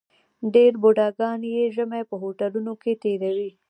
ډېر 0.53 0.71
بوډاګان 0.81 1.41
یې 1.53 1.63
ژمی 1.75 2.03
په 2.09 2.15
هوټلونو 2.23 2.71
کې 2.81 2.91
تېروي. 3.01 3.51